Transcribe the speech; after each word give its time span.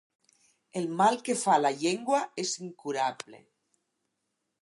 El 0.79 0.87
mal 1.01 1.17
que 1.27 1.35
fa 1.41 1.57
la 1.65 1.71
llengua 1.83 2.23
és 2.45 2.55
incurable. 2.67 3.45